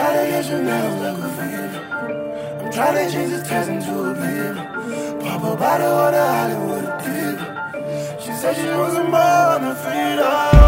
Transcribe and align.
tired 0.00 0.30
get 0.30 0.50
your 0.50 0.62
nails 0.62 1.00
look 1.02 1.18
of 1.24 1.38
it. 1.38 1.72
I'm 2.62 2.72
trying 2.72 2.96
to 3.00 3.12
change 3.12 3.30
this 3.30 3.48
chasm 3.48 3.80
to 3.86 3.94
a 4.10 4.14
bib. 4.20 4.56
Pop 5.22 5.42
a 5.42 5.56
bottle 5.62 5.98
of 6.06 6.14
a 6.14 6.26
Hollywood 6.36 6.86
dip. 7.04 7.38
She 8.22 8.32
said 8.40 8.54
she 8.56 8.68
wasn't 8.82 9.10
born 9.10 9.60
to 9.62 9.74
freedom. 9.82 10.59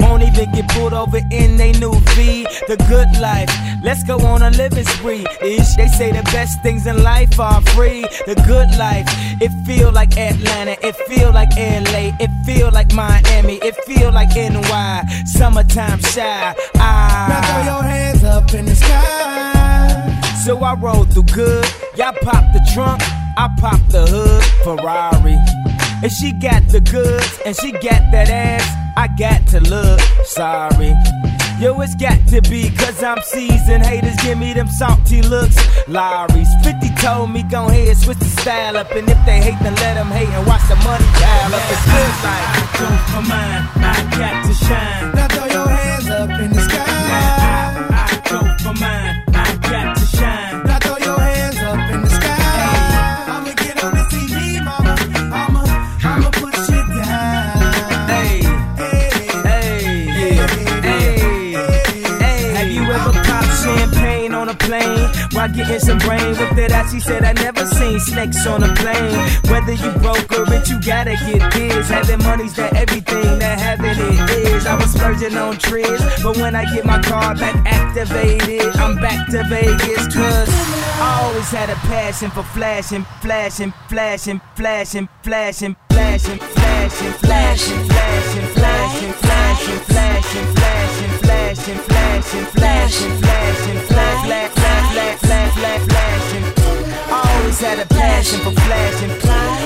Won't 0.00 0.22
even 0.22 0.50
get 0.52 0.68
pulled 0.68 0.92
over 0.94 1.18
in 1.30 1.56
they 1.56 1.72
new 1.72 1.94
V. 2.14 2.44
The 2.68 2.76
good 2.88 3.10
life. 3.20 3.50
Let's 3.82 4.02
go 4.02 4.18
on 4.20 4.42
a 4.42 4.50
living 4.50 4.84
spree. 4.84 5.26
Ish, 5.42 5.74
they 5.76 5.88
say 5.88 6.12
the 6.12 6.22
best 6.32 6.62
things 6.62 6.86
in 6.86 7.02
life 7.02 7.38
are 7.38 7.60
free. 7.74 8.02
The 8.26 8.34
good 8.46 8.70
life. 8.78 9.06
It 9.40 9.50
feel 9.66 9.92
like 9.92 10.16
Atlanta. 10.16 10.76
It 10.86 10.96
feel 11.08 11.32
like 11.32 11.50
LA. 11.56 12.12
It 12.20 12.30
feel 12.44 12.70
like 12.72 12.92
Miami. 12.92 13.56
It 13.62 13.76
feel 13.84 14.12
like 14.12 14.30
NY. 14.36 15.24
Summertime 15.26 16.00
Chi. 16.00 16.20
Now 16.24 16.52
throw 16.54 16.80
Ah. 16.80 17.64
your 17.64 17.82
hands 17.82 18.24
up 18.24 18.52
in 18.54 18.66
the 18.66 18.74
sky. 18.74 20.20
So 20.44 20.58
I 20.62 20.74
roll 20.74 21.04
through 21.04 21.24
good. 21.34 21.66
Y'all 21.96 22.12
pop 22.22 22.44
the 22.52 22.60
trunk, 22.74 23.00
I 23.38 23.48
pop 23.58 23.80
the 23.88 24.06
hood. 24.06 24.44
Ferrari. 24.62 25.38
And 26.02 26.12
she 26.12 26.32
got 26.32 26.68
the 26.68 26.80
goods, 26.80 27.40
and 27.46 27.56
she 27.56 27.72
got 27.72 28.02
that 28.12 28.28
ass. 28.28 28.83
I 28.96 29.08
got 29.18 29.46
to 29.48 29.60
look 29.60 30.00
sorry. 30.24 30.94
Yo, 31.60 31.80
it's 31.80 31.94
got 31.94 32.18
to 32.28 32.40
be, 32.42 32.70
cause 32.70 33.02
I'm 33.02 33.20
seasoned. 33.22 33.86
Haters 33.86 34.16
give 34.22 34.38
me 34.38 34.52
them 34.52 34.68
salty 34.68 35.22
looks. 35.22 35.56
Lawry's 35.88 36.48
50 36.64 36.88
told 37.00 37.30
me, 37.30 37.42
go 37.44 37.66
ahead, 37.66 37.96
switch 37.96 38.18
the 38.18 38.24
style 38.24 38.76
up. 38.76 38.90
And 38.92 39.08
if 39.08 39.18
they 39.24 39.40
hate, 39.40 39.58
then 39.62 39.74
let 39.76 39.94
them 39.94 40.08
hate 40.08 40.28
and 40.28 40.46
watch 40.46 40.62
the 40.68 40.76
money 40.76 41.06
pile 41.14 41.54
up. 41.54 41.62
It's 41.70 41.84
good 41.86 42.14
like, 42.26 42.64
Go 42.78 42.88
for 43.12 43.22
mine. 43.28 43.68
I 43.76 44.16
got 44.18 44.46
to 44.46 44.54
shine. 44.54 45.14
Now 45.14 45.28
throw 45.28 45.46
your 45.46 45.68
hands 45.68 46.08
up 46.08 46.40
in 46.40 46.50
the 46.52 46.60
sky. 46.60 46.84
I, 46.86 48.10
I 48.10 48.30
go 48.30 48.64
for 48.64 48.80
mine. 48.80 49.33
While 65.44 65.54
getting 65.54 65.78
some 65.78 65.98
brain 65.98 66.28
with 66.28 66.58
it? 66.58 66.72
As 66.72 66.90
she 66.90 67.00
said, 67.00 67.24
I 67.24 67.32
never 67.32 67.66
seen 67.66 68.00
snakes 68.00 68.46
on 68.46 68.62
a 68.62 68.74
plane. 68.74 69.18
Whether 69.50 69.72
you 69.72 69.90
broke 70.00 70.30
or 70.32 70.44
rich, 70.44 70.68
you 70.68 70.80
gotta 70.80 71.16
get 71.26 71.52
biz. 71.52 71.88
Having 71.88 72.22
money's 72.24 72.54
that 72.54 72.74
everything 72.74 73.38
that 73.38 73.58
having 73.58 73.98
it 73.98 74.30
is. 74.30 74.66
I 74.66 74.74
was 74.76 74.92
splurging 74.92 75.36
on 75.36 75.56
trips, 75.56 76.22
but 76.22 76.36
when 76.38 76.54
I 76.54 76.64
get 76.72 76.84
my 76.84 77.00
car 77.02 77.34
back 77.34 77.56
activated, 77.66 78.74
I'm 78.76 78.96
back 78.96 79.28
to 79.30 79.44
Vegas. 79.44 80.14
Cause 80.14 80.48
I 81.00 81.20
always 81.22 81.50
had 81.50 81.70
a 81.70 81.76
passion 81.92 82.30
for 82.30 82.42
flashing, 82.42 83.04
flashing, 83.20 83.72
flashing, 83.88 84.40
flashing, 84.56 85.08
flashing, 85.22 85.76
flashing, 85.90 86.38
flashing, 86.38 86.38
flashing, 86.38 87.12
flashing, 87.18 87.84
flashing, 87.88 88.46
flashing, 88.54 89.12
flashing, 89.12 89.78
flashing, 89.80 90.54
flashing, 90.54 91.23
flashing, 91.54 92.44
flashing, 92.46 93.10
flashing, 93.16 93.78
flash, 93.86 94.24
flash, 94.26 94.50
flash, 94.54 94.90
flash, 94.92 95.18
flash, 95.20 95.54
flash, 95.54 95.82
flashing. 95.88 96.44
Always 97.10 97.60
had 97.60 97.78
a 97.78 97.86
passion 97.86 98.40
for 98.40 98.50
flashing. 98.50 99.10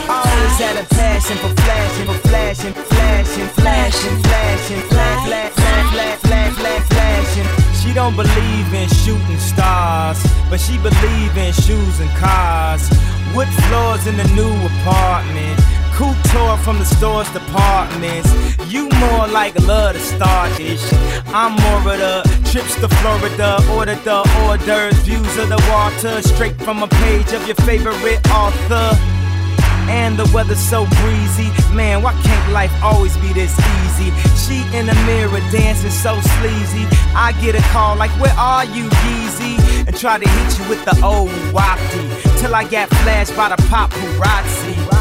Always 0.09 0.59
had 0.59 0.77
a 0.77 0.85
passion 0.95 1.37
for 1.39 1.49
flashing, 1.63 2.07
for 2.07 2.29
flashing, 2.29 2.73
flashing, 2.73 3.49
flashing, 3.57 4.23
flashing, 4.23 4.81
flash, 4.91 5.27
flash, 5.27 5.53
flash, 5.53 5.91
flash, 5.93 6.19
flash, 6.21 6.55
flash, 6.55 6.85
flashing. 6.89 7.47
She 7.81 7.95
don't 7.95 8.17
believe 8.17 8.75
in 8.75 8.89
shooting 8.89 9.39
stars, 9.39 10.21
but 10.51 10.61
she 10.61 10.77
believe 10.79 11.37
in 11.37 11.53
shoes 11.53 12.01
and 12.01 12.11
cars. 12.21 12.83
Wood 13.35 13.49
floors 13.65 14.07
in 14.07 14.17
the 14.17 14.29
new 14.37 14.53
apartment. 14.67 15.58
Couture 16.49 16.65
from 16.65 16.79
the 16.79 16.85
store's 16.85 17.31
departments. 17.33 18.31
You 18.73 18.89
more 18.89 19.29
like 19.29 19.55
love 19.67 19.95
to 19.95 20.01
start. 20.01 20.51
I'm 21.29 21.53
more 21.53 21.93
of 21.93 21.99
the 21.99 22.23
trips 22.51 22.75
to 22.81 22.89
Florida, 22.89 23.59
order 23.73 23.95
the 23.97 24.23
hors 24.25 24.57
d'oeuvres, 24.65 24.97
views 25.05 25.37
of 25.37 25.49
the 25.51 25.61
water, 25.69 26.23
straight 26.23 26.57
from 26.63 26.83
a 26.83 26.89
page 26.89 27.33
of 27.33 27.47
your 27.47 27.57
favorite 27.67 28.21
author. 28.31 28.97
And 29.91 30.19
the 30.19 30.31
weather's 30.35 30.59
so 30.59 30.87
breezy. 31.01 31.51
Man, 31.75 32.03
why 32.03 32.13
can't 32.23 32.53
life 32.53 32.73
always 32.83 33.17
be 33.19 33.33
this 33.33 33.53
easy? 33.85 34.11
She 34.37 34.59
in 34.77 34.87
the 34.87 34.95
mirror 35.05 35.41
dancing 35.51 35.91
so 35.91 36.19
sleazy. 36.21 36.87
I 37.15 37.35
get 37.43 37.57
a 37.57 37.63
call 37.73 37.97
like, 37.97 38.13
Where 38.21 38.35
are 38.35 38.65
you, 38.65 38.85
Yeezy? 38.85 39.87
And 39.87 39.97
try 39.97 40.19
to 40.19 40.29
hit 40.29 40.59
you 40.59 40.69
with 40.69 40.85
the 40.85 40.97
old 41.05 41.31
wafty. 41.53 42.41
Till 42.41 42.55
I 42.55 42.65
got 42.65 42.89
flashed 42.89 43.37
by 43.37 43.49
the 43.51 43.57
paparazzi. 43.69 44.98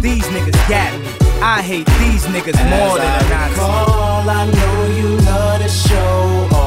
These 0.00 0.24
niggas 0.28 0.68
got 0.68 0.98
me. 0.98 1.08
I 1.42 1.60
hate 1.60 1.86
these 1.98 2.24
niggas 2.24 2.58
more 2.70 2.98
than 2.98 3.28
Nazi. 3.28 3.54
Call, 3.56 4.30
I 4.30 4.50
know 4.50 4.86
you 4.96 5.16
love 5.26 5.60
to 5.60 5.68
show 5.68 6.59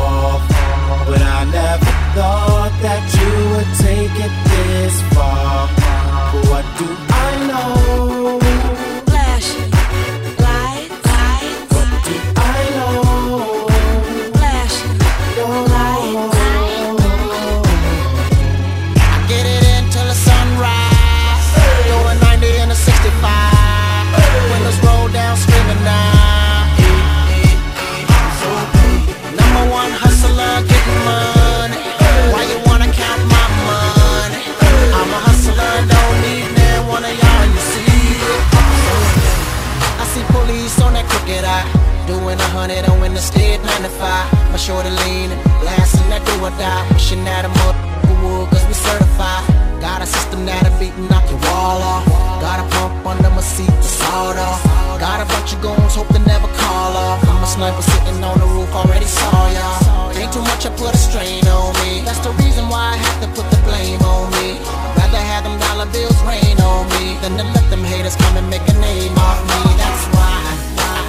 Ice 40.74 40.82
on 40.82 40.94
that 40.98 41.06
crooked 41.06 41.46
eye. 41.46 41.70
Doing 42.10 42.34
a 42.34 42.50
hundred, 42.50 42.82
I'm 42.90 42.98
in 43.06 43.14
the 43.14 43.22
stead, 43.22 43.62
nine 43.62 43.84
to 43.86 43.94
five. 44.02 44.26
My 44.50 44.58
shorty 44.58 44.90
lean, 45.06 45.30
blasting 45.62 46.10
that 46.10 46.26
do 46.26 46.34
or 46.42 46.50
die. 46.58 46.82
Wishing 46.90 47.22
that 47.30 47.46
I'm 47.46 47.54
up, 47.70 47.78
wood, 48.26 48.50
cause 48.50 48.66
we 48.66 48.74
certified. 48.74 49.46
Got 49.78 50.02
a 50.02 50.08
system 50.10 50.50
that'll 50.50 50.74
beat 50.82 50.98
and 50.98 51.06
knock 51.14 51.30
your 51.30 51.38
wall 51.46 51.78
off. 51.78 52.10
Got 52.42 52.58
a 52.58 52.66
pump 52.74 53.06
under 53.06 53.30
my 53.30 53.46
seat 53.46 53.70
to 53.70 53.86
sawed 53.86 54.38
off. 54.42 54.66
Got 54.98 55.22
a 55.22 55.30
bunch 55.30 55.54
of 55.54 55.62
goons, 55.62 55.94
hope 55.94 56.10
they 56.10 56.24
never 56.26 56.50
call 56.58 56.98
off. 56.98 57.22
I'm 57.22 57.46
a 57.46 57.48
sniper 57.48 57.86
sitting 57.94 58.24
on 58.26 58.42
the 58.42 58.50
roof, 58.50 58.74
already 58.74 59.06
saw 59.06 59.30
y'all 59.54 60.10
Ain't 60.18 60.34
too 60.34 60.42
much, 60.42 60.66
I 60.66 60.74
put 60.74 60.90
a 60.90 60.98
strain 60.98 61.46
on 61.54 61.70
me. 61.86 62.02
That's 62.02 62.22
the 62.26 62.34
reason 62.42 62.66
why 62.66 62.94
I 62.94 62.98
have 62.98 63.18
to 63.22 63.30
put 63.38 63.46
the 63.54 63.62
blame 63.62 64.02
on 64.02 64.26
me. 64.42 64.58
Rather 64.98 65.22
have 65.22 65.46
them 65.46 65.54
dollar 65.70 65.86
bills 65.94 66.18
rain 66.26 66.58
on 66.66 66.90
me 66.98 67.18
Than 67.22 67.38
to 67.38 67.46
let 67.54 67.70
them 67.70 67.84
haters 67.84 68.16
come 68.16 68.38
and 68.42 68.50
make 68.50 68.66
a 68.66 68.76
name 68.82 69.14
off 69.22 69.38
me. 69.46 69.62
That's 69.78 70.06
why 70.18 70.23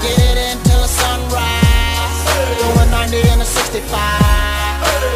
get 0.05 0.37
it 0.37 0.57
until 0.57 0.81
the 0.85 0.91
sunrise. 1.01 2.19
Doing 2.61 2.91
90 2.91 3.29
and 3.33 3.41
a 3.41 3.45
65. 3.45 3.81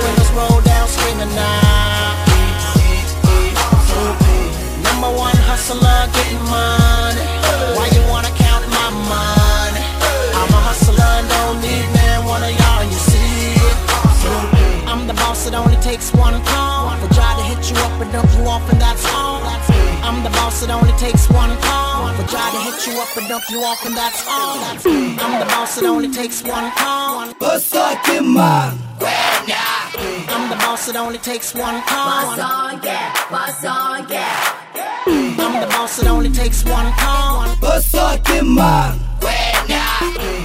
Windows 0.02 0.30
roll 0.32 0.60
down 0.62 0.88
screaming 0.88 1.34
now. 1.34 2.16
Number 4.86 5.10
one 5.16 5.36
hustler, 5.48 6.00
getting 6.12 6.42
money. 6.50 6.87
For 22.78 22.84
try 22.84 22.94
you 22.94 23.00
up 23.00 23.16
and 23.16 23.28
dump 23.28 23.44
you 23.50 23.60
off, 23.62 23.84
and 23.86 23.96
that's 23.96 24.26
all. 24.28 24.58
I'm 24.86 25.40
the 25.40 25.46
boss, 25.46 25.78
it 25.78 25.84
only 25.84 26.08
takes 26.10 26.42
one 26.42 26.70
call. 26.72 27.32
Basake 27.34 28.24
man 28.24 28.78
I'm 30.28 30.48
the 30.48 30.56
boss, 30.56 30.88
it 30.88 30.96
only 30.96 31.18
takes 31.18 31.54
one 31.54 31.82
call. 31.82 32.36
Boss 32.36 32.38
on, 32.38 32.80
yeah, 32.82 33.12
boss 33.30 33.64
on, 33.64 34.08
yeah. 34.08 35.04
I'm 35.06 35.60
the 35.60 35.66
boss, 35.66 35.98
it 36.00 36.06
only 36.06 36.30
takes 36.30 36.64
one 36.64 36.92
call. 36.92 37.46
Basake 37.56 38.46
man 38.46 38.98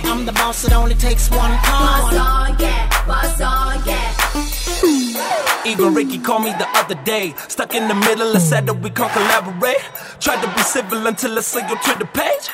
I'm 0.06 0.26
the 0.26 0.32
boss, 0.34 0.66
it 0.66 0.74
only 0.74 0.96
takes 0.96 1.30
one 1.30 1.56
call. 1.60 2.12
Boss 2.12 2.14
on, 2.16 2.60
yeah, 2.60 3.06
boss 3.06 3.42
on, 3.42 3.86
yeah. 3.86 4.63
Even 5.66 5.94
Ricky 5.94 6.20
called 6.20 6.44
me 6.44 6.52
the 6.52 6.68
other 6.76 6.96
day. 7.04 7.34
Stuck 7.48 7.74
in 7.74 7.88
the 7.88 7.96
middle, 7.96 8.32
and 8.32 8.42
said 8.42 8.66
that 8.68 8.74
we 8.74 8.90
can't 8.90 9.12
collaborate. 9.12 9.78
Tried 10.20 10.42
to 10.44 10.54
be 10.56 10.62
civil 10.62 11.08
until 11.08 11.38
I 11.38 11.42
slid 11.42 11.70
you 11.70 11.78
to 11.78 12.00
the 12.00 12.06
page. 12.06 12.50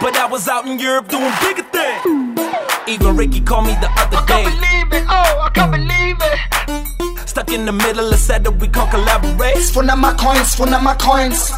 But 0.00 0.16
I 0.16 0.26
was 0.26 0.48
out 0.48 0.66
in 0.66 0.78
Europe 0.78 1.08
doing 1.08 1.32
bigger 1.40 1.62
things. 1.62 2.40
Even 2.88 3.16
Ricky 3.16 3.40
called 3.40 3.66
me 3.66 3.74
the 3.80 3.90
other 3.96 4.16
day. 4.26 4.44
I 4.44 4.44
can't 4.44 4.60
believe 4.60 5.02
it, 5.02 5.06
oh, 5.08 5.40
I 5.40 5.50
can't 5.50 5.72
believe 5.72 6.16
it. 6.20 7.28
Stuck 7.28 7.50
in 7.52 7.66
the 7.66 7.72
middle, 7.72 8.08
and 8.08 8.18
said 8.18 8.44
that 8.44 8.52
we 8.52 8.68
can't 8.68 8.90
collaborate. 8.90 9.58
Funa 9.58 9.96
my 9.96 10.14
coins, 10.14 10.54
funa 10.54 10.78
my 10.80 10.94
coins. 10.94 11.50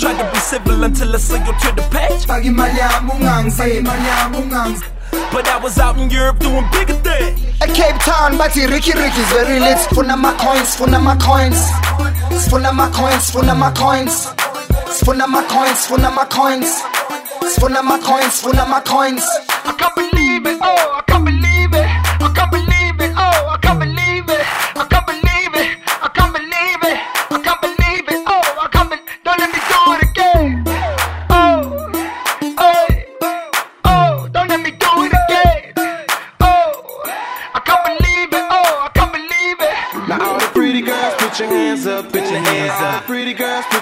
Tried 0.00 0.18
to 0.22 0.30
be 0.32 0.38
civil 0.38 0.84
until 0.84 1.14
I 1.14 1.18
slid 1.18 1.46
you 1.46 1.52
to 1.52 1.72
the 1.76 1.82
page. 1.90 2.26
Pagi 5.10 5.20
malyamu 5.20 5.30
ngangse 5.30 5.32
malyamu 5.32 5.32
ngangse 5.32 5.32
But 5.32 5.48
I 5.48 5.58
was 5.62 5.78
out 5.78 5.98
in 5.98 6.10
Europe 6.10 6.38
doing 6.38 6.68
bigger 6.72 6.94
things. 6.94 7.60
A 7.60 7.66
Cape 7.66 7.98
Town, 8.00 8.38
but 8.38 8.54
Ricky 8.54 8.92
Ricky's 8.92 9.32
very 9.32 9.60
lit. 9.60 9.78
Funa 9.94 10.16
my 10.16 10.32
coins, 10.36 10.76
funa 10.76 10.98
my 10.98 11.16
coins. 11.16 11.60
Funa 12.50 12.72
my 12.72 12.88
coins, 12.90 13.30
funa 13.30 13.54
my 13.54 13.70
coins. 13.72 14.26
Funa 15.04 15.26
my 15.26 15.42
coins, 15.48 15.86
funa 15.86 16.10
my 16.10 16.24
coins. 16.24 16.82
Funa 17.58 17.82
my 17.82 17.98
coins, 17.98 18.40
funa 18.40 18.66
my 18.66 18.80
coins. 18.80 19.24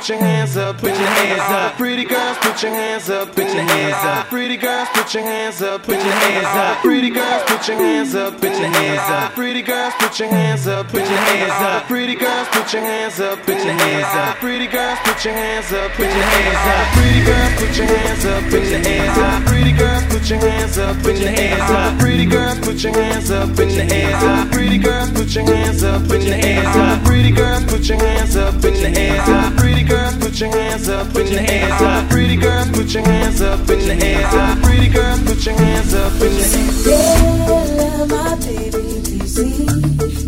Put 0.07 0.15
your 0.15 0.25
hands 0.25 0.57
up, 0.57 0.79
put 0.79 0.91
your 0.91 1.09
hands 1.09 1.51
up. 1.51 1.73
Pretty 1.77 2.05
girls, 2.05 2.39
put 2.39 2.63
your 2.63 2.71
hands 2.71 3.11
up, 3.11 3.35
put 3.35 3.53
your 3.53 3.65
hands 3.65 4.05
up. 4.05 4.29
Pretty 4.29 4.57
girls, 4.57 4.89
put 4.95 5.13
your 5.13 5.25
hands 5.25 5.61
up, 5.61 5.83
put 5.83 5.97
your 5.97 6.13
hands 6.13 6.47
up. 6.47 6.79
Pretty 6.79 7.11
girls, 7.11 7.43
put 7.57 7.69
your 7.69 7.79
hands 7.79 8.15
up, 8.15 8.35
put 8.35 8.51
your 8.51 8.69
hands 8.69 9.11
up. 9.11 9.33
Pretty 9.33 9.63
girls, 9.63 9.95
put 9.99 10.19
your 10.19 10.29
hands 10.29 10.67
up, 10.67 10.89
put 10.89 11.01
your 11.01 11.17
hands 11.17 11.53
up. 11.53 11.87
Pretty 11.89 12.15
girls, 12.15 12.49
put 12.49 12.73
your 12.73 12.83
hands 12.83 13.19
up, 13.21 13.39
put 13.47 13.57
your 13.57 13.73
hands 13.73 14.15
up. 14.15 14.37
Pretty 14.37 14.67
girls, 14.67 14.99
put 15.05 15.25
your 15.25 15.35
hands 15.35 15.73
up, 15.73 15.91
put 15.93 16.05
your 16.05 16.27
hands 16.37 16.69
up. 16.69 16.87
Pretty 16.97 17.23
girls, 17.25 17.55
put 17.57 17.79
your 17.79 17.87
hands 17.89 18.29
up, 18.29 18.45
put 18.51 18.65
your 18.67 18.81
hands 18.81 19.19
up. 19.19 19.47
Pretty 19.47 19.73
girls, 19.73 20.05
put 20.05 20.29
your 20.29 20.39
hands 20.39 20.79
up, 20.79 21.03
put 21.03 21.17
your 21.17 21.33
hands 21.33 21.71
up. 21.71 21.99
Pretty 21.99 22.27
girls, 22.27 22.59
put 22.61 22.83
your 22.83 22.93
hands 22.93 23.31
up, 23.31 23.57
put 23.57 23.69
your 23.71 23.85
hands 23.85 24.23
up. 24.23 24.53
Pretty 24.53 24.77
girls, 24.77 25.11
put 25.11 25.35
your 25.35 25.45
hands 25.47 25.83
up, 25.83 26.07
put 26.07 26.21
your 26.21 26.35
hands 26.37 26.77
up. 26.77 27.03
Pretty 27.07 27.33
girls, 27.33 27.65
put 27.65 27.89
your 27.89 28.01
hands 28.01 28.37
up, 28.37 28.61
put 28.61 28.73
your 28.77 28.91
hands 28.91 29.29
up. 29.29 29.57
Pretty 29.57 29.83
girls, 29.83 30.15
put 30.17 30.39
your 30.39 30.51
hands 30.53 30.89
up, 30.89 31.13
put 31.13 31.27
your 31.27 31.41
hands 31.41 31.81
up. 31.81 32.11
Pretty 32.11 32.37
girls, 32.37 32.69
put 32.71 32.93
your 32.93 33.03
hands 33.03 33.41
up, 33.41 33.67
put 33.67 33.81
your 33.81 33.95
hands 33.95 34.35
up. 34.35 34.63
Pretty 34.63 34.89
girls, 34.89 35.21
put 35.25 35.47
your 35.47 35.55
hands 35.55 35.95
up, 35.95 36.13
put 36.19 36.31
your 36.33 36.45
hands 36.45 36.87
up. 36.87 37.46
Yeah, 37.49 38.05
my 38.07 38.35
baby, 38.41 38.85
easy. 39.15 39.67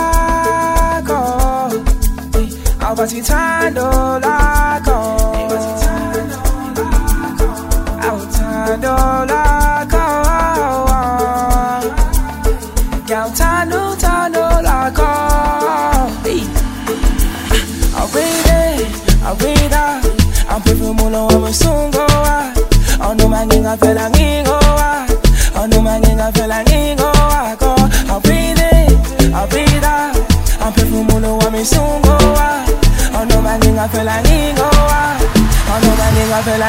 Awubathi 2.84 3.16
uthando 3.20 3.86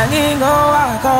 ngingavela 0.01 0.07
ngingowakho 0.09 1.17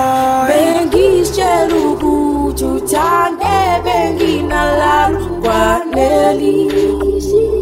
Bengisitshela 0.48 1.76
ukuthi 1.90 2.66
uthande 2.66 3.54
benginalala 3.86 5.20
ukwanelisi 5.30 6.82
Bengisitshela 7.30 7.61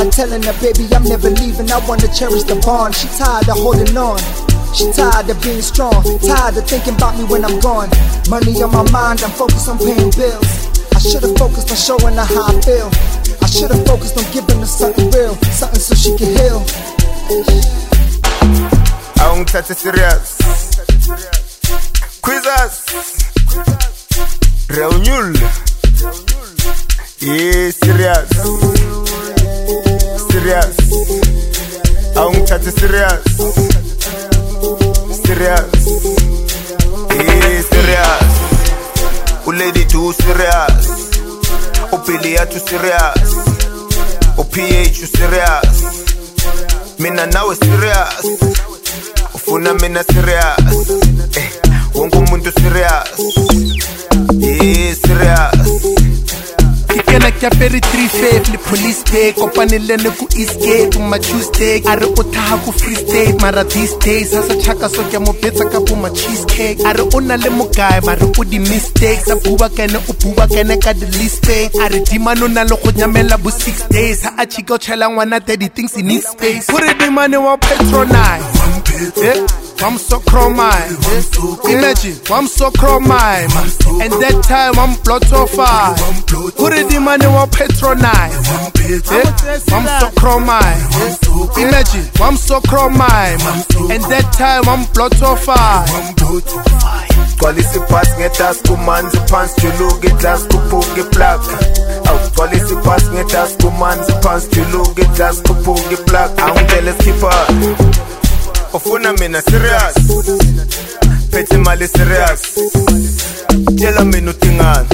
tried 0.00 0.12
telling 0.12 0.42
her, 0.42 0.54
baby, 0.60 0.88
I'm 0.94 1.04
never 1.04 1.30
leaving. 1.30 1.70
I 1.70 1.78
wanna 1.86 2.08
cherish 2.08 2.44
the 2.44 2.56
bond. 2.64 2.94
She 2.94 3.08
tired 3.18 3.48
of 3.48 3.58
holding 3.58 3.96
on. 3.96 4.20
She 4.72 4.90
tired 4.92 5.28
of 5.28 5.36
being 5.42 5.60
strong. 5.60 6.02
Tired 6.24 6.56
of 6.56 6.64
thinking 6.64 6.94
about 6.94 7.18
me 7.18 7.24
when 7.24 7.44
I'm 7.44 7.60
gone. 7.60 7.90
Money 8.28 8.62
on 8.62 8.72
my 8.72 8.88
mind, 8.90 9.22
I'm 9.22 9.30
focused 9.30 9.68
on 9.68 9.78
paying 9.78 10.10
bills. 10.16 10.48
I 10.94 10.98
should've 11.00 11.36
focused 11.36 11.70
on 11.70 11.76
showing 11.76 12.16
her 12.16 12.24
how 12.24 12.48
I 12.48 12.60
feel. 12.64 12.88
I 13.42 13.46
should've 13.46 13.84
focused 13.84 14.16
on 14.16 14.24
giving 14.32 14.60
her 14.60 14.66
something 14.66 15.10
real, 15.10 15.34
something 15.52 15.80
so 15.80 15.94
she 15.94 16.16
can 16.16 16.32
heal. 16.36 16.60
awungithathe 19.20 19.74
serious 19.76 20.40
quizzes 22.24 22.74
reunion 24.76 25.36
yeah 27.20 27.70
serious 27.70 28.28
serious. 30.32 30.76
Awungithathe 32.16 32.70
serious. 32.80 33.22
Serious. 35.24 35.68
Yeah 37.14 37.62
serious. 37.72 38.30
Ulady 39.46 39.84
two 39.88 40.12
serious. 40.12 40.86
Ubilly 41.92 42.30
yathu 42.36 42.58
serious. 42.68 43.30
Uph 44.38 44.58
serious. 45.16 45.78
Mina 46.98 47.26
nawe 47.26 47.54
serious. 47.54 48.24
Ufuna 49.34 49.74
mina 49.80 50.02
serious. 50.04 50.88
Eh, 51.36 51.50
wonke 51.94 52.18
umuntu 52.18 52.52
serious. 52.52 53.08
Yeah 54.40 54.94
serious 55.06 55.39
kena 57.30 57.40
ke 57.40 57.46
apere 57.46 57.80
three 57.80 58.08
fave 58.08 58.52
le 58.52 58.58
police 58.58 59.02
day 59.04 59.32
kopanele 59.32 59.96
ne 60.02 60.10
ku 60.10 60.26
escape. 60.36 60.98
Ma 60.98 61.18
tuesday 61.18 61.82
a 61.86 61.96
re 61.96 62.06
o 62.06 62.22
thaga 62.22 62.64
ko 62.64 62.72
free 62.72 62.94
state 62.94 63.40
mara 63.40 63.64
these 63.64 63.94
days 63.98 64.32
a 64.34 64.42
sa 64.42 64.54
tšhaka 64.54 64.88
so 64.88 65.02
ke 65.10 65.18
mo 65.20 65.32
betsa 65.32 65.70
ka 65.70 65.80
bo 65.80 65.96
ma 65.96 66.08
cheesecake. 66.10 66.80
A 66.84 66.92
re 66.92 67.02
o 67.02 67.20
na 67.20 67.36
le 67.36 67.50
mokae 67.50 68.00
ba 68.04 68.14
re 68.14 68.26
o 68.26 68.44
di-mistakes 68.44 69.28
a 69.30 69.36
buba 69.36 69.68
kene 69.70 69.96
o 69.96 70.12
buba 70.12 70.46
kene 70.48 70.80
ka 70.82 70.92
di-list 70.92 71.42
pay 71.46 71.68
a 71.80 71.88
re 71.88 72.00
dimane 72.04 72.42
o 72.42 72.48
na 72.48 72.62
le 72.64 72.76
go 72.82 72.90
nyamela 72.90 73.38
bo 73.42 73.50
six 73.50 73.86
days. 73.88 74.22
Ha 74.22 74.34
a 74.38 74.46
chika 74.46 74.74
o 74.74 74.78
tšhela 74.78 75.08
ngwana 75.10 75.40
thirty 75.44 75.68
things 75.68 75.96
in 75.96 76.10
his 76.10 76.24
space. 76.26 76.66
Gore 76.70 76.94
dimane 76.94 77.36
wa 77.36 77.56
patronize. 77.56 78.59
I'm 79.82 79.96
so 79.98 80.18
chromine. 80.20 80.96
Imagine, 81.70 82.16
I'm 82.30 82.46
so 82.46 82.70
chromine. 82.70 83.48
And 84.02 84.12
that 84.20 84.44
time 84.44 84.78
I'm 84.78 84.94
fire. 85.48 85.94
Put 86.56 86.72
it 86.74 86.92
in 86.94 87.02
money, 87.02 87.24
I'm 87.26 87.48
patronize. 87.48 88.36
Eh? 88.90 89.30
I'm 89.72 89.86
so 90.00 90.10
chromine. 90.20 91.58
Imagine, 91.58 92.10
I'm 92.20 92.36
so 92.36 92.60
chromine. 92.60 93.40
And 93.90 94.02
that 94.12 94.32
time 94.36 94.68
I'm 94.68 94.84
plot 94.92 95.20
of 95.22 95.42
fire. 95.42 95.86
gcwalisa 97.40 97.76
ibhasi 97.76 98.12
ngedas 98.18 98.56
kumanzi 98.62 99.18
phansi 99.30 99.60
juluka 99.60 100.08
iglas 100.08 100.40
kuphuka 100.48 101.00
iplug 101.00 101.40
awugcwalisa 102.08 102.72
ibhasi 102.74 103.06
ngedas 103.10 103.56
kumanzi 103.62 104.12
phansi 104.22 104.48
juluka 104.50 105.02
iglas 105.02 105.42
kuphuka 105.42 105.92
iplug 105.92 106.40
angitshele 106.40 106.92
skipper 106.92 107.46
ufuna 108.72 109.12
mina 109.12 109.42
serious. 109.42 109.94
Phethe 111.30 111.54
imali 111.54 111.88
serious. 111.88 112.40
Tshela 113.76 114.04
mina 114.04 114.30
udingani 114.30 114.88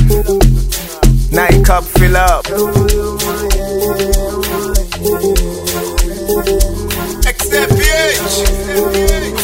na 1.30 1.48
icup 1.50 1.84
fill 1.98 2.16
up. 2.16 2.46
Except 7.28 7.72
PH, 7.78 8.34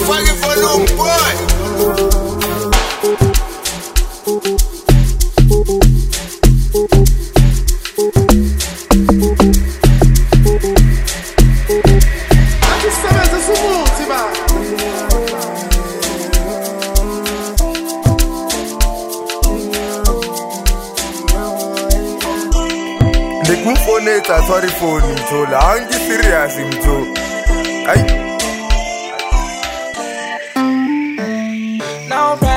fucking 0.07 0.39
volume 0.43 0.87
boy. 0.97 1.52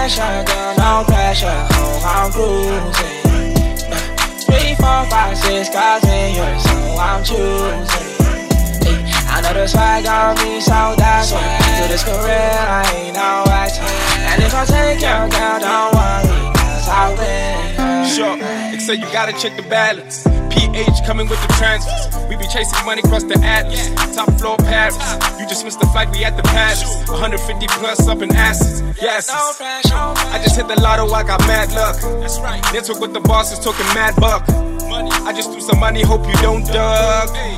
Pressure, 0.06 0.44
girl, 0.46 0.76
no 0.78 1.04
pressure. 1.08 1.68
Oh, 1.72 1.98
I'm 2.06 2.32
cruising. 2.32 3.26
Uh, 3.90 3.98
Three, 4.46 4.76
four, 4.76 5.02
five, 5.10 5.36
six 5.36 5.70
cars 5.70 6.04
in 6.04 6.36
here, 6.36 6.60
so 6.60 6.76
I'm 7.02 7.24
choosing. 7.24 8.14
I 9.28 9.42
know 9.42 9.54
the 9.54 9.68
swag 9.68 10.06
on 10.06 10.36
me, 10.38 10.62
so 10.62 10.94
that's 10.96 11.32
why 11.32 11.58
to 11.82 11.88
this 11.90 12.04
career 12.04 12.54
I 12.54 12.86
ain't 12.94 13.16
no 13.16 13.46
acting. 13.50 13.82
And 14.30 14.44
if 14.44 14.54
I 14.54 14.66
take 14.66 15.02
your 15.02 15.26
girl, 15.28 15.60
don't 15.60 15.96
worry, 15.98 16.54
cause 16.54 16.88
I'll 16.88 17.18
win. 17.18 18.06
Sure, 18.06 18.38
except 18.74 19.00
you 19.00 19.12
gotta 19.12 19.34
check 19.34 19.58
the 19.58 19.64
balance. 19.64 20.24
PH 20.52 21.04
coming 21.06 21.28
with 21.28 21.42
the 21.42 21.45
transfers. 21.58 22.30
We 22.30 22.36
be 22.36 22.48
chasing 22.48 22.86
money 22.86 23.02
across 23.04 23.24
the 23.24 23.40
atlas. 23.44 23.90
Top 24.16 24.32
floor 24.40 24.58
Paris. 24.58 24.96
You 25.40 25.48
just 25.48 25.64
missed 25.64 25.80
the 25.80 25.88
flight, 25.88 26.10
we 26.12 26.24
at 26.24 26.36
the 26.38 26.44
palace. 26.44 26.84
150 27.10 27.68
plus 27.80 28.08
up 28.08 28.22
in 28.22 28.36
asses. 28.36 28.82
Yes. 29.02 29.30
I 29.32 30.40
just 30.44 30.56
hit 30.56 30.68
the 30.68 30.80
lotto, 30.80 31.08
I 31.12 31.24
got 31.24 31.40
mad 31.42 31.72
luck. 31.74 31.96
That's 32.22 32.40
right. 32.40 32.62
Network 32.74 33.00
with 33.00 33.14
the 33.14 33.22
bosses, 33.22 33.60
talking 33.60 33.86
mad 33.94 34.16
buck. 34.18 34.44
I 35.28 35.34
just 35.34 35.52
threw 35.52 35.62
some 35.62 35.80
money, 35.80 36.02
hope 36.04 36.26
you 36.28 36.36
don't 36.36 36.66
duck. 36.66 37.15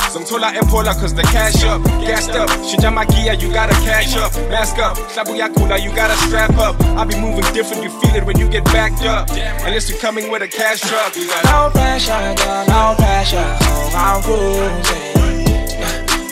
Some 0.10 0.26
tola 0.26 0.48
and 0.56 0.68
pola, 0.68 0.94
cause 0.94 1.14
the 1.14 1.24
cash 1.24 1.64
up. 1.64 1.84
Gassed 2.02 2.32
up. 2.32 2.50
Shijama 2.68 3.06
Gia, 3.12 3.36
you 3.36 3.52
gotta 3.52 3.74
cash 3.86 4.16
up. 4.16 4.32
Mask 4.50 4.78
up. 4.80 4.98
Shabuya 5.14 5.48
Kula, 5.54 5.82
you 5.82 5.94
gotta 5.96 6.16
strap 6.28 6.58
up. 6.58 6.80
I 6.98 7.06
be 7.06 7.20
moving 7.20 7.46
different, 7.54 7.84
you 7.84 7.90
feel 8.02 8.16
it 8.16 8.26
when 8.26 8.38
you 8.38 8.50
get 8.50 8.64
backed 8.66 9.04
up. 9.04 9.30
Unless 9.66 9.90
you 9.90 9.98
coming 9.98 10.32
with 10.32 10.42
a 10.42 10.48
cash 10.48 10.82
truck. 10.82 11.16
You 11.16 11.28
got 11.28 11.44
No 11.46 11.70
pressure, 11.72 12.36
girl, 12.38 12.66
no 12.68 12.96
pressure. 12.98 13.58
Oh, 13.62 13.92
I'm 13.96 14.22
cruising. 14.24 15.18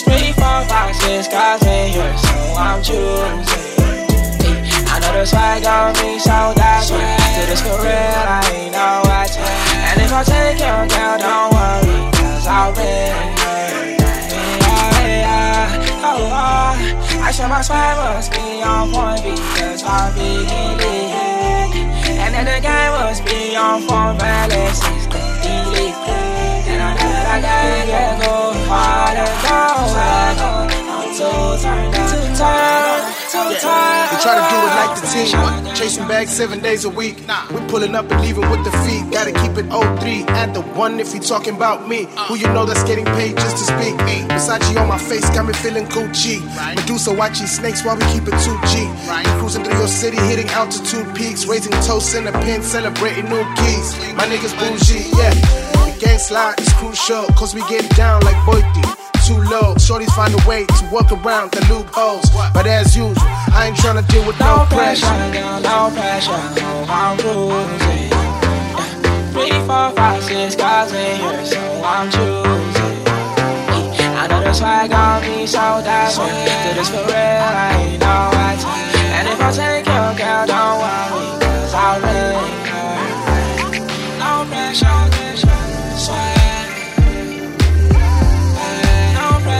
Three, 0.05 0.31
four, 0.33 0.61
five, 0.69 0.95
six 0.95 1.27
cars 1.27 1.61
in 1.63 1.91
here, 1.93 2.17
so 2.17 2.33
I'm 2.57 2.81
choosing. 2.83 3.75
I 4.87 4.99
know 4.99 5.11
the 5.13 5.25
swag 5.25 5.65
on 5.65 5.91
me, 6.01 6.19
so 6.19 6.53
that's 6.55 6.89
why 6.89 7.17
to 7.35 7.45
this 7.47 7.61
career 7.61 8.13
I 8.15 8.49
ain't 8.53 8.71
no 8.71 9.03
acting. 9.11 9.43
And 9.43 10.01
if 10.01 10.13
I 10.13 10.23
take 10.23 10.59
your 10.59 10.87
girl, 10.87 11.17
don't 11.19 11.53
worry, 11.53 12.11
cause 12.13 12.47
I'll 12.47 12.73
win. 12.73 13.44
I 16.07 17.31
sure 17.31 17.47
my 17.47 17.61
swag 17.61 17.97
must 17.97 18.31
be 18.31 18.61
on 18.61 18.91
point 18.91 19.23
because 19.23 19.83
I'm 19.83 20.13
big 20.13 20.47
and 20.47 20.77
lit. 20.77 21.75
And 22.21 22.33
then 22.33 22.45
the 22.45 22.59
game 22.61 22.91
must 22.93 23.25
be 23.25 23.55
on 23.55 23.81
form, 23.87 24.17
balance 24.17 24.79
is 24.79 25.07
delete. 25.07 25.97
And 26.69 26.81
I 26.81 26.93
know 26.93 27.09
that 27.09 27.27
I 27.33 27.41
gotta 27.41 27.81
get 27.89 28.21
go 28.21 28.53
harder, 28.69 29.31
go 29.45 29.59
harder. 29.95 30.65
I'm 30.95 31.57
turned 31.57 32.41
up, 32.41 32.74
They 33.49 34.17
try 34.25 34.35
to 34.41 34.45
do 34.49 34.57
it 34.57 34.73
like 34.79 34.93
the 34.99 35.05
team. 35.13 35.75
Chasing 35.75 36.07
bags 36.07 36.31
seven 36.31 36.61
days 36.61 36.85
a 36.85 36.89
week. 36.89 37.17
We 37.53 37.59
pulling 37.67 37.93
up 37.93 38.09
and 38.09 38.21
leaving 38.21 38.49
with 38.49 38.63
the 38.63 38.71
feet. 38.85 39.11
Gotta 39.11 39.31
keep 39.31 39.57
it 39.57 39.69
03 39.69 40.23
at 40.33 40.53
the 40.53 40.61
one 40.73 40.99
if 40.99 41.13
you 41.13 41.19
talking 41.19 41.55
about 41.55 41.87
me. 41.87 42.07
Who 42.27 42.35
you 42.35 42.47
know 42.47 42.65
that's 42.65 42.83
getting 42.83 43.05
paid 43.05 43.35
just 43.37 43.57
to 43.57 43.63
speak. 43.73 43.95
Versace 44.29 44.81
on 44.81 44.87
my 44.87 44.97
face 44.97 45.29
got 45.29 45.45
me 45.45 45.53
feeling 45.53 45.85
Gucci. 45.85 46.41
Medusa 46.75 47.13
watching 47.13 47.47
snakes 47.47 47.85
while 47.85 47.95
we 47.95 48.05
keep 48.13 48.23
it 48.27 48.33
2G. 48.33 48.89
We 49.25 49.39
cruising 49.39 49.63
through 49.63 49.77
your 49.77 49.87
city, 49.87 50.17
hitting 50.17 50.49
altitude 50.49 51.13
peaks. 51.15 51.45
Raising 51.45 51.73
toasts 51.83 52.15
in 52.15 52.27
a 52.27 52.31
pen, 52.31 52.63
celebrating 52.63 53.25
new 53.25 53.45
keys. 53.55 53.93
My 54.15 54.25
niggas 54.25 54.57
bougie, 54.57 55.09
yeah. 55.17 55.33
The 55.85 55.95
gang 55.99 56.19
slide 56.19 56.59
is 56.59 56.71
crucial, 56.73 57.25
cause 57.37 57.53
we 57.53 57.61
get 57.69 57.87
down 57.95 58.21
like 58.23 58.35
Boyti 58.47 59.04
too 59.25 59.41
low. 59.49 59.73
Shorties 59.75 60.13
find 60.15 60.33
a 60.33 60.47
way 60.47 60.65
to 60.65 60.89
work 60.91 61.11
around 61.11 61.51
the 61.51 61.61
loopholes. 61.73 62.29
But 62.53 62.67
as 62.67 62.95
usual, 62.95 63.13
I 63.17 63.67
ain't 63.67 63.77
tryna 63.77 64.07
deal 64.07 64.25
with 64.25 64.39
no 64.39 64.57
No 64.57 64.65
pressure. 64.65 65.05
pressure, 65.05 65.59
no 65.61 65.89
pressure. 65.91 66.31
Oh, 66.61 66.85
I'm. 66.89 67.17
Yeah. 67.19 68.05
Three, 69.33 69.51
four, 69.67 69.91
five, 69.97 70.23
six 70.23 70.55
cars 70.55 70.91
in 70.93 71.19
here, 71.19 71.45
so 71.45 71.59
I'm 71.83 72.09
choosing. 72.11 73.03
I 74.15 74.27
know 74.29 74.41
the 74.41 74.53
swag 74.53 74.91
on 74.93 75.21
me, 75.23 75.45
so 75.47 75.81
that's 75.83 76.17
why 76.17 76.29
to 76.29 76.73
this 76.77 76.89
for 76.89 77.03
real, 77.03 77.11
I 77.11 77.75
ain't 77.81 77.99
no 77.99 78.31
acting. 78.31 78.69
And 79.17 79.27
if 79.27 79.41
I 79.41 79.51
take 79.51 79.85
your 79.85 80.13
girl, 80.15 80.45
don't 80.47 80.79
worry, 80.79 81.39
cause 81.41 81.73
I'll 81.73 82.01
win. 82.01 82.35
No 84.21 84.45
pressure, 84.49 85.09
pressure, 85.11 85.44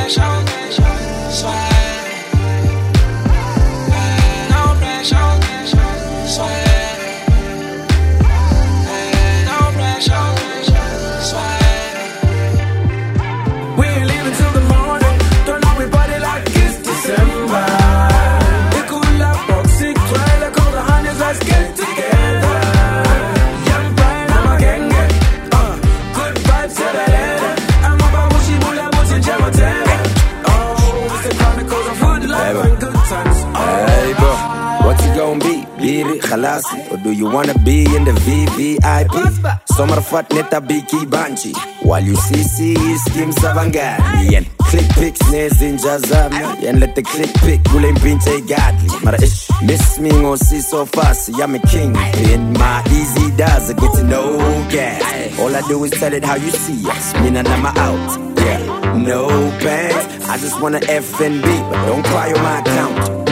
show. 0.10 0.55
Fat 40.10 40.32
neta 40.34 40.62
biki 40.62 41.06
banchi. 41.06 41.52
While 41.82 42.04
you 42.04 42.16
see 42.16 42.44
see 42.44 42.98
skim 42.98 43.32
savangani 43.32 44.38
and 44.38 44.48
click 44.70 44.88
pics 44.90 45.22
nezinja 45.32 46.00
zami 46.00 46.68
and 46.68 46.80
let 46.80 46.96
the 46.96 47.02
click 47.02 47.34
pick 47.44 47.64
kule 47.66 47.92
mpinche 47.94 48.42
gadli. 48.48 49.04
Mara 49.04 49.22
ish 49.22 49.50
miss 49.64 50.00
me 50.00 50.10
ngosi 50.12 50.62
so 50.62 50.86
fast. 50.86 51.30
I'm 51.42 51.56
a 51.56 51.60
king 51.60 51.96
in 52.32 52.54
my 52.54 52.84
easy 52.92 53.36
does 53.36 53.74
get 53.74 53.94
to 53.94 54.04
know 54.04 54.38
gas. 54.70 55.40
All 55.40 55.56
I 55.56 55.62
do 55.68 55.84
is 55.84 55.92
tell 55.92 56.14
it 56.14 56.24
how 56.24 56.36
you 56.36 56.52
see 56.52 56.88
us. 56.90 57.14
Me 57.16 57.36
and 57.36 57.48
I'm 57.48 57.66
out. 57.66 58.38
Yeah, 58.38 58.94
no 58.94 59.28
bangs. 59.64 60.30
I 60.30 60.38
just 60.38 60.62
wanna 60.62 60.82
F 60.88 61.20
and 61.20 61.42
B, 61.42 61.48
but 61.48 61.86
don't 61.88 62.06
cry 62.06 62.32
on 62.32 62.44
my 62.44 62.60
account. 62.60 63.25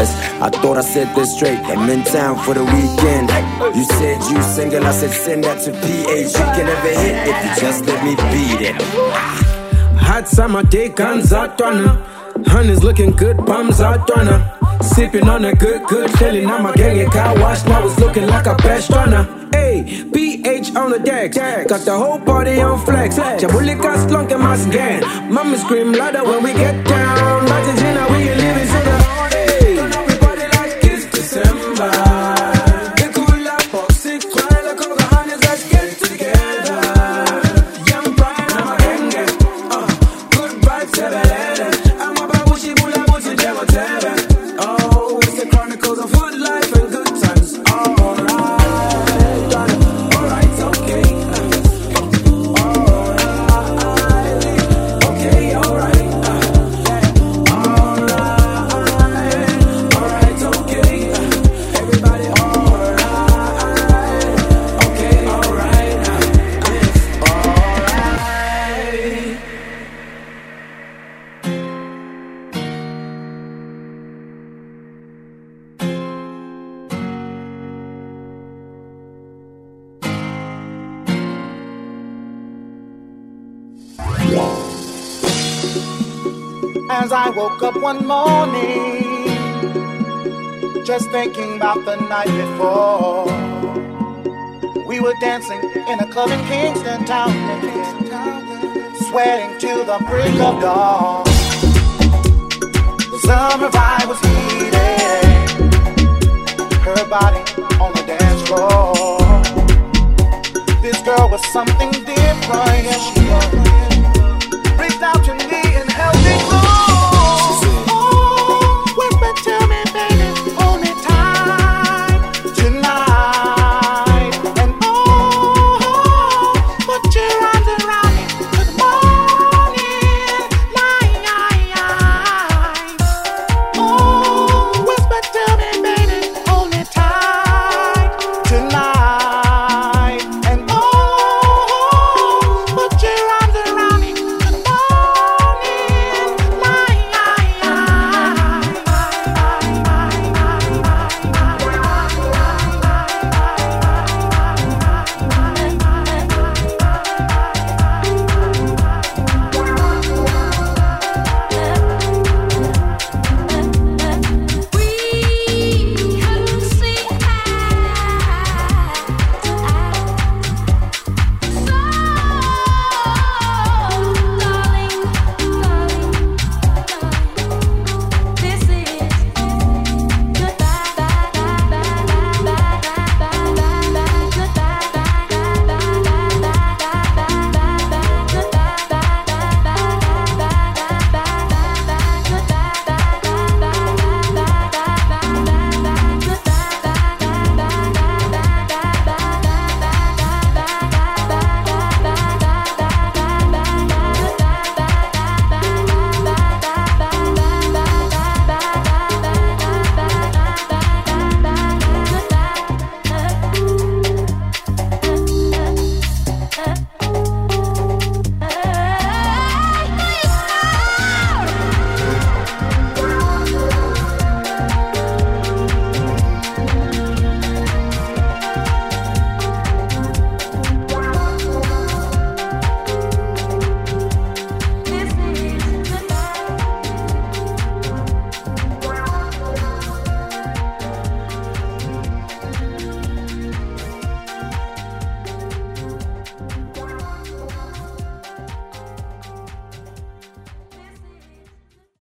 I 0.00 0.48
thought 0.50 0.76
I 0.76 0.82
said 0.82 1.12
this 1.16 1.34
straight. 1.34 1.58
I'm 1.58 1.90
in 1.90 2.04
town 2.04 2.38
for 2.44 2.54
the 2.54 2.62
weekend. 2.62 3.30
You 3.76 3.84
said 3.84 4.22
you 4.30 4.40
single, 4.42 4.84
I 4.86 4.92
said 4.92 5.10
send 5.10 5.42
that 5.42 5.60
to 5.64 5.72
PH. 5.72 6.32
You 6.38 6.46
can 6.54 6.66
never 6.66 6.88
hit 6.88 7.16
if 7.26 7.44
you 7.44 7.60
just 7.60 7.84
let 7.84 8.04
me 8.04 8.14
beat 8.30 8.68
it. 8.68 8.76
Ah. 8.78 9.98
Hot 9.98 10.28
summer 10.28 10.62
day 10.62 10.88
guns 10.88 11.32
out 11.32 11.60
on. 11.60 11.98
Honey's 12.46 12.84
looking 12.84 13.10
good, 13.10 13.44
bums 13.44 13.80
out 13.80 14.08
on. 14.16 14.58
Sipping 14.82 15.28
on 15.28 15.44
a 15.44 15.54
good, 15.54 15.84
good 15.88 16.10
feeling. 16.12 16.44
Now 16.44 16.58
my 16.58 16.72
gang 16.74 17.00
at 17.00 17.12
car 17.12 17.34
wash, 17.40 17.64
now 17.64 17.84
it's 17.84 17.98
looking 17.98 18.26
like 18.28 18.46
a 18.46 18.54
best 18.54 18.92
on 18.92 19.10
her. 19.10 19.48
Hey, 19.52 20.04
PH 20.12 20.76
on 20.76 20.92
the 20.92 21.00
deck. 21.00 21.32
Got 21.32 21.80
the 21.80 21.98
whole 21.98 22.20
party 22.20 22.60
on 22.60 22.78
flex. 22.86 23.16
Chabulika 23.16 24.08
slunk 24.08 24.30
in 24.30 24.38
my 24.40 24.56
scan. 24.56 25.32
Mama 25.32 25.58
scream 25.58 25.92
louder 25.92 26.22
when 26.22 26.44
we 26.44 26.52
get 26.52 26.86
down. 26.86 27.46
Magicina, 27.46 28.07
woke 87.38 87.62
up 87.62 87.76
one 87.80 88.04
morning, 88.04 89.04
just 90.84 91.08
thinking 91.12 91.54
about 91.54 91.84
the 91.84 91.94
night 91.94 92.26
before. 92.42 93.26
We 94.88 94.98
were 94.98 95.14
dancing 95.20 95.60
in 95.86 96.00
a 96.00 96.06
club 96.08 96.32
in 96.32 96.44
Kingston 96.46 97.04
Town, 97.04 97.30
sweating 99.06 99.56
to 99.60 99.84
the 99.90 99.98
break 100.10 100.34
of 100.48 100.60
dawn. 100.60 101.24
The 103.12 103.18
summer 103.28 103.70
vibe 103.70 104.08
was 104.12 104.20
heated, 104.28 105.24
her 106.88 107.02
body 107.08 107.44
on 107.84 107.90
the 107.92 108.02
dance 108.14 108.42
floor. 108.48 108.92
This 110.82 110.98
girl 111.02 111.28
was 111.30 111.42
something 111.52 111.92
different. 111.92 112.08